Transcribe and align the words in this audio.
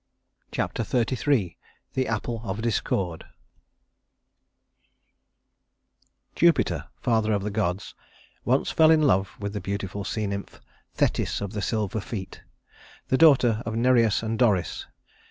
Chapter 0.51 0.81
XXXIII 0.81 1.59
The 1.93 2.07
Apple 2.07 2.41
of 2.43 2.63
Discord 2.63 3.23
Jupiter, 6.35 6.85
father 6.99 7.31
of 7.33 7.43
the 7.43 7.51
gods, 7.51 7.93
once 8.43 8.71
fell 8.71 8.89
in 8.89 9.03
love 9.03 9.35
with 9.39 9.53
the 9.53 9.61
beautiful 9.61 10.03
sea 10.03 10.25
nymph 10.25 10.59
"Thetis 10.95 11.39
of 11.39 11.53
the 11.53 11.61
silver 11.61 12.01
feet," 12.01 12.41
the 13.09 13.17
daughter 13.19 13.61
of 13.63 13.75
Nereus 13.75 14.23
and 14.23 14.39
Doris. 14.39 14.87